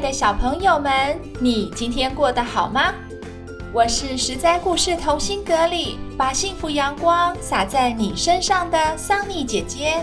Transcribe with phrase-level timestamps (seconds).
[0.00, 2.94] 的小朋友们，你今天过得好吗？
[3.72, 9.96] 我是十灾故事同心阁里把幸福阳光洒在你身上的桑尼姐姐。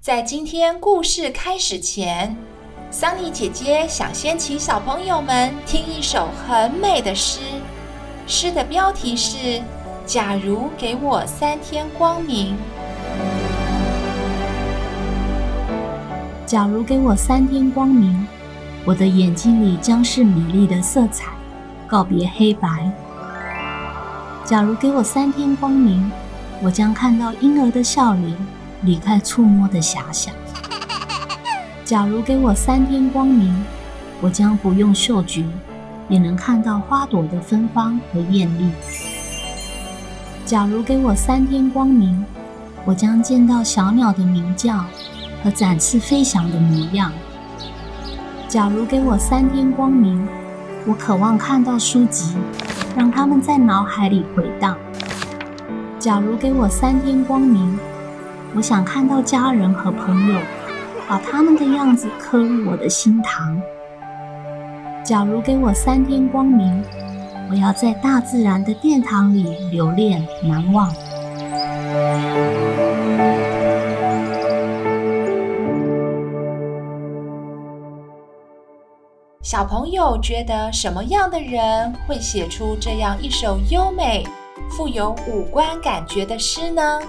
[0.00, 2.36] 在今天故事开始前，
[2.90, 7.40] 桑尼姐姐想先请小朋友们听一首很美的诗，
[8.26, 9.36] 诗的标题是
[10.04, 12.54] 《假如给我三天光明》。
[16.48, 18.26] 假如给我三天光明，
[18.86, 21.26] 我的眼睛里将是美丽的色彩，
[21.86, 22.90] 告别黑白。
[24.46, 26.10] 假如给我三天光明，
[26.62, 28.34] 我将看到婴儿的笑脸，
[28.80, 30.32] 离开触摸的遐想。
[31.84, 33.54] 假如给我三天光明，
[34.22, 35.44] 我将不用嗅觉，
[36.08, 38.70] 也能看到花朵的芬芳和艳丽。
[40.46, 42.24] 假如给我三天光明，
[42.86, 44.82] 我将见到小鸟的鸣叫。
[45.42, 47.12] 和展翅飞翔的模样。
[48.48, 50.26] 假如给我三天光明，
[50.86, 52.36] 我渴望看到书籍，
[52.96, 54.76] 让它们在脑海里回荡。
[55.98, 57.78] 假如给我三天光明，
[58.54, 60.38] 我想看到家人和朋友，
[61.06, 63.60] 把他们的样子刻入我的心膛。
[65.04, 66.82] 假如给我三天光明，
[67.50, 70.90] 我要在大自然的殿堂里留恋难忘。
[79.50, 84.22] 小朋友觉得什么样的人会写出这样一首优美、
[84.70, 87.00] 富有五官感觉的诗呢？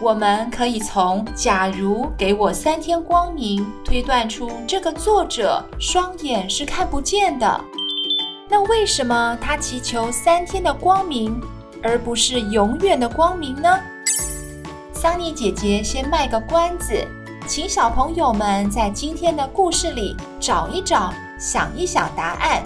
[0.00, 7.60] 我们可以从“假如给我三天光明”推断出这个作者双眼是看不见的。
[8.48, 11.42] 那为什么他祈求三天的光明，
[11.82, 13.80] 而不是永远的光明呢？
[14.94, 17.04] 桑尼姐姐先卖个关子，
[17.48, 21.12] 请小朋友们在今天的故事里找一找。
[21.42, 22.62] 想一想答案。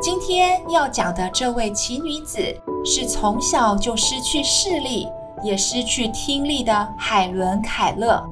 [0.00, 2.40] 今天要讲的这位奇女子，
[2.86, 5.06] 是从小就失去视力，
[5.42, 8.26] 也失去听力的海伦·凯勒。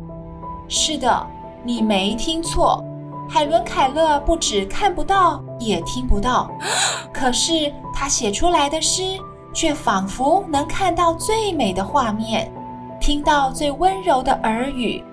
[0.66, 1.26] 是的，
[1.62, 2.82] 你没听错。
[3.32, 6.50] 海伦·凯勒不只看不到，也听不到，
[7.14, 9.16] 可是她写出来的诗
[9.54, 12.52] 却仿佛能看到最美的画面，
[13.00, 15.04] 听到最温柔的耳语。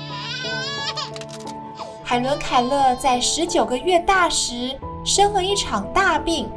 [2.02, 4.74] 海伦·凯勒在十九个月大时
[5.04, 6.50] 生了一场大病，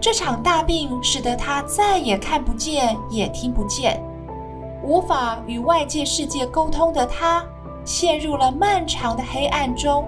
[0.00, 4.02] 这场大病使得她再也看不见，也听不见，
[4.82, 7.44] 无法与外界世界沟通的她。
[7.84, 10.04] 陷入了漫长的黑暗中，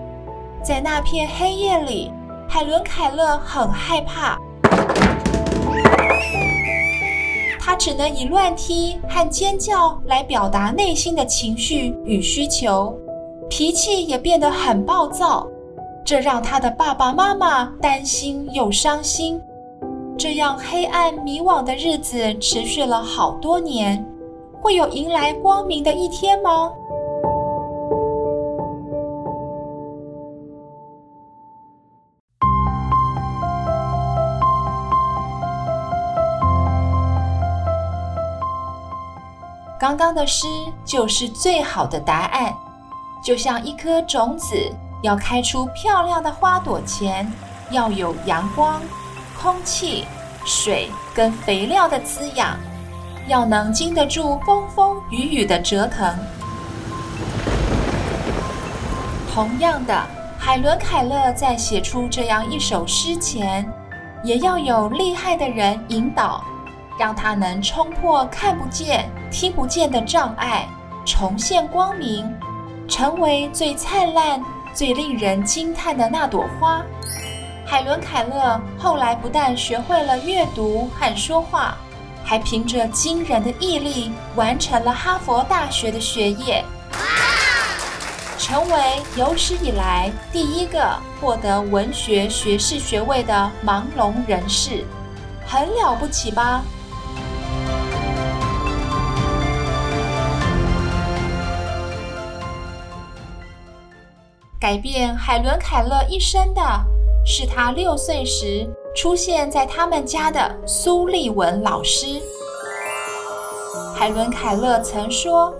[0.63, 2.11] 在那片黑夜里，
[2.49, 4.39] 海伦·凯勒很害怕，
[7.59, 12.97] 她只能以乱踢和尖叫来表达内心的情绪与需求，
[13.51, 15.47] 脾气也变得很暴躁，
[16.05, 19.41] 这让她的爸爸妈妈担心又伤心。
[20.17, 24.07] 这样黑暗迷惘的日子持续了好多年，
[24.63, 26.71] 会有迎来光明的一天吗？
[39.85, 40.47] 刚刚的诗
[40.83, 42.51] 就是最好的答案，
[43.23, 44.57] 就像一颗种子
[45.03, 47.31] 要开出漂亮的花朵前，
[47.71, 48.81] 要有阳光、
[49.39, 50.07] 空气、
[50.47, 52.57] 水跟肥料的滋养，
[53.29, 56.17] 要能经得住风风雨雨的折腾。
[59.35, 60.03] 同样的，
[60.39, 63.71] 海伦·凯勒在写出这样一首诗前，
[64.23, 66.43] 也要有厉害的人引导。
[66.99, 70.69] 让他能冲破看不见、听不见的障碍，
[71.05, 72.33] 重现光明，
[72.89, 74.43] 成为最灿烂、
[74.73, 76.83] 最令人惊叹的那朵花。
[77.67, 81.77] 海伦·凯勒后来不但学会了阅读和说话，
[82.23, 86.63] 还凭着惊人的毅力完成了哈佛大学的学业，
[88.39, 94.85] 成为有史以来第一个获得文学学士学位的盲聋人士，
[95.47, 96.63] 很了不起吧？
[104.65, 106.63] 改变海伦·凯勒一生的
[107.23, 108.67] 是他六岁时
[108.97, 112.07] 出现在他们家的苏利文老师。
[113.95, 115.53] 海伦·凯勒曾说：“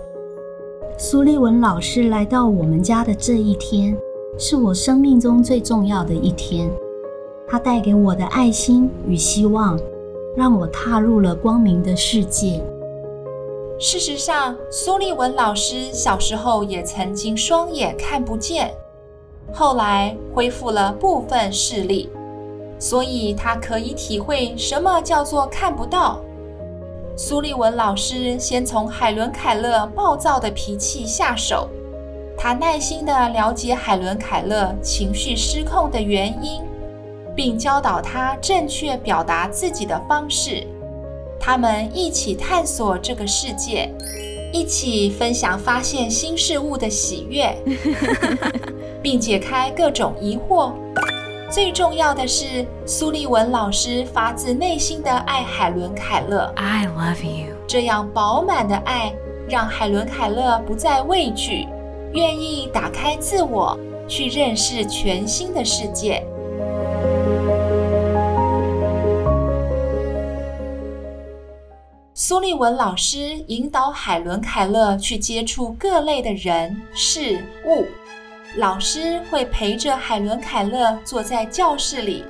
[0.97, 3.95] 苏利文老师来到我们家的这一天，
[4.39, 6.67] 是我生命中最重要的一天。
[7.47, 9.79] 他带给我的爱心与希望，
[10.35, 12.59] 让我踏入了光明的世界。”
[13.77, 18.73] 事实上，苏利文老师小时候也曾经双眼看不见。
[19.53, 22.09] 后来恢复了部分视力，
[22.77, 26.19] 所以他可以体会什么叫做看不到。
[27.15, 31.69] 苏利文老师先从海伦·凯勒暴躁的脾气下手，
[32.37, 36.61] 他耐心地了解海伦·凯勒情绪失控的原因，
[37.33, 40.67] 并教导他正确表达自己的方式。
[41.39, 43.89] 他们一起探索这个世界，
[44.55, 47.53] 一起分享发现新事物的喜悦。
[49.03, 50.71] 并解开各种疑惑。
[51.51, 56.51] 最重要的是，苏利文老师发自内心的爱海伦·凯勒。
[56.55, 57.53] I love you。
[57.67, 59.13] 这样饱满的爱，
[59.47, 61.67] 让海伦·凯勒不再畏惧，
[62.13, 66.25] 愿意打开自我，去认识全新的世界。
[72.17, 77.85] 苏利文老师引导海伦·凯勒去接触各类的人事物。
[78.55, 82.23] 老师会陪着海伦·凯勒坐在教室里，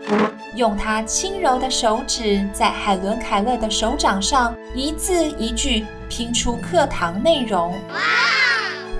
[0.55, 7.71] 用他轻柔的手指在海伦·凯勒的手掌上一字一句拼出课堂内容。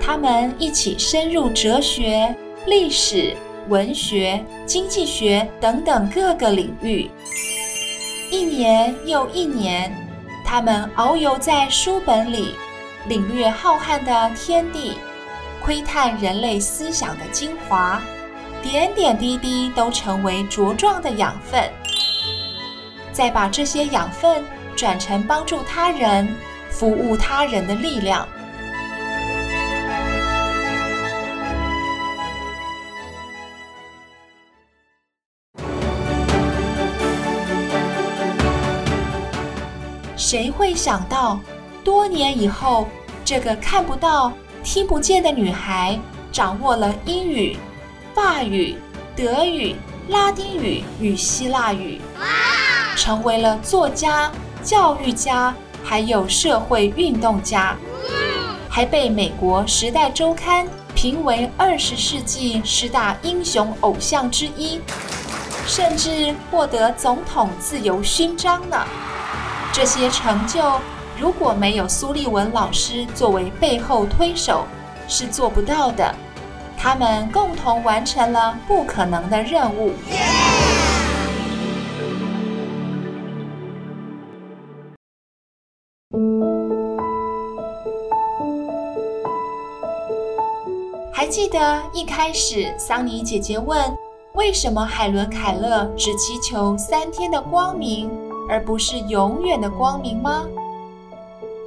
[0.00, 2.32] 他们一起深入哲学、
[2.64, 3.36] 历史、
[3.68, 7.10] 文学、经济学等等各个领域。
[8.30, 9.92] 一年又一年，
[10.46, 12.54] 他们遨游在书本里，
[13.08, 14.96] 领略浩瀚的天地。
[15.60, 18.00] 窥探人类思想的精华，
[18.62, 21.68] 点点滴滴都成为茁壮的养分，
[23.12, 24.44] 再把这些养分
[24.76, 26.32] 转成帮助他人、
[26.70, 28.28] 服务他人的力量。
[40.28, 41.38] 谁会想到，
[41.84, 42.88] 多年以后，
[43.24, 44.32] 这个看不到。
[44.64, 45.96] 听不见的女孩
[46.32, 47.56] 掌握了英语、
[48.12, 48.76] 法语、
[49.14, 49.76] 德语、
[50.08, 52.00] 拉丁语与希腊语，
[52.96, 54.28] 成为了作家、
[54.64, 57.76] 教育家，还有社会运动家，
[58.68, 64.80] 还被美国《时代周刊》评为二十世纪十大英雄偶像之一，
[65.68, 68.84] 甚至获得总统自由勋章呢。
[69.76, 70.80] 这些成就。
[71.20, 74.64] 如果没有苏利文老师作为背后推手，
[75.06, 76.14] 是做不到的。
[76.78, 79.92] 他们共同完成了不可能的任务。
[91.12, 93.94] 还记得一开始桑尼姐姐问：
[94.36, 98.10] 为什么海伦·凯勒只祈求三天的光明，
[98.48, 100.44] 而不是永远的光明吗？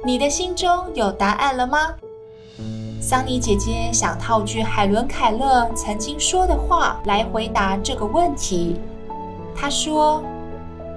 [0.04, 1.94] 你的心中有答案了吗？
[3.00, 8.76] 桑尼姐姐想套句海伦·凯勒曾经说的话来回答这个问题。
[9.54, 10.22] 她说：“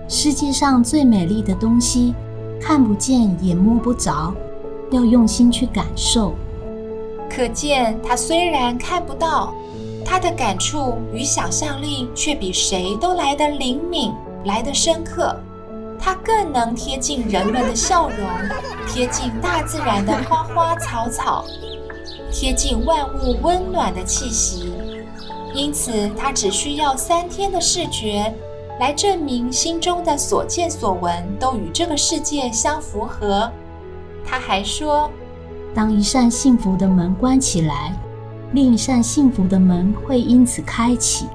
[0.08, 2.14] 世界上最美丽的东西，
[2.62, 4.34] 看不见也摸不着，
[4.92, 6.34] 要用心去感受。”
[7.30, 9.54] 可见，她虽然看不到，
[10.06, 14.14] 她的感触与想象力却比谁都来得灵敏，
[14.46, 15.36] 来得深刻。
[16.06, 18.28] 它更能贴近人们的笑容，
[18.86, 21.46] 贴近大自然的花花草草，
[22.30, 24.74] 贴近万物温暖的气息。
[25.56, 28.34] 因此，它只需要三天的视觉，
[28.82, 33.50] 来证明心中的所见所闻都与这个世界相符合。
[34.26, 35.10] 他还说，
[35.74, 37.98] 当一扇幸福的门关起来，
[38.52, 41.28] 另一扇幸福的门会因此开启。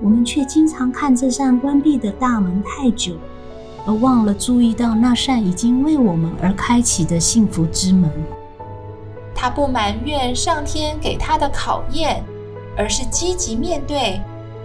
[0.00, 3.16] 我们却经常看这扇关闭的大门太久。
[3.86, 8.10] 而忘了注意到那扇已经为我们而开启的幸福之门。
[9.34, 12.24] 他不埋怨上天给他的考验，
[12.76, 14.20] 而是积极面对，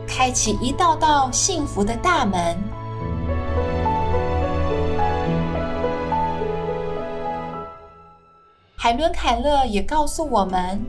[0.08, 2.58] 开启一道道幸福的大门。
[8.78, 10.80] 海伦·凯勒也告诉我们：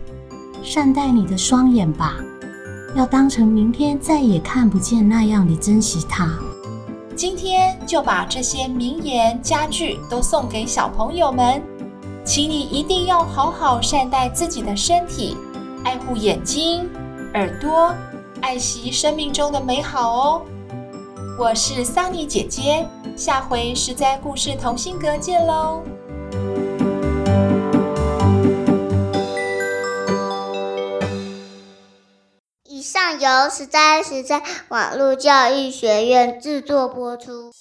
[0.62, 2.14] 善待你的双眼吧，
[2.94, 6.38] 要当成明天再也看不见那样的珍惜它。
[7.20, 11.62] 今天就把这些名言佳句都送给小朋友们，
[12.24, 15.36] 请你一定要好好善待自己的身体，
[15.84, 16.88] 爱护眼睛、
[17.34, 17.94] 耳朵，
[18.40, 20.42] 爱惜生命中的美好哦。
[21.38, 25.82] 我是桑尼姐姐，下回实在故事同心阁见喽。
[33.20, 37.52] 由十三十三网络教育学院制作播出。